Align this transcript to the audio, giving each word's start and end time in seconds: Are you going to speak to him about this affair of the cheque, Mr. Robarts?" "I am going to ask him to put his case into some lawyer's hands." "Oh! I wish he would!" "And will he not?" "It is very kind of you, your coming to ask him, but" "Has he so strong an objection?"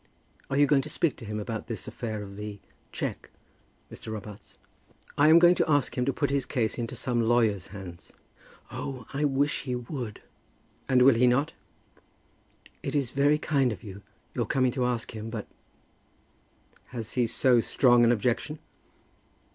Are 0.49 0.57
you 0.57 0.65
going 0.65 0.81
to 0.81 0.89
speak 0.89 1.15
to 1.17 1.25
him 1.25 1.39
about 1.39 1.67
this 1.67 1.87
affair 1.87 2.23
of 2.23 2.35
the 2.35 2.57
cheque, 2.91 3.29
Mr. 3.91 4.11
Robarts?" 4.11 4.57
"I 5.15 5.27
am 5.27 5.37
going 5.37 5.53
to 5.53 5.69
ask 5.69 5.95
him 5.95 6.05
to 6.05 6.11
put 6.11 6.31
his 6.31 6.43
case 6.47 6.79
into 6.79 6.95
some 6.95 7.21
lawyer's 7.21 7.67
hands." 7.67 8.11
"Oh! 8.71 9.05
I 9.13 9.25
wish 9.25 9.61
he 9.61 9.75
would!" 9.75 10.19
"And 10.89 11.03
will 11.03 11.13
he 11.13 11.27
not?" 11.27 11.53
"It 12.81 12.95
is 12.95 13.11
very 13.11 13.37
kind 13.37 13.71
of 13.71 13.83
you, 13.83 14.01
your 14.33 14.47
coming 14.47 14.71
to 14.71 14.85
ask 14.87 15.11
him, 15.15 15.29
but" 15.29 15.45
"Has 16.95 17.11
he 17.13 17.27
so 17.27 17.59
strong 17.59 18.03
an 18.03 18.11
objection?" 18.11 18.57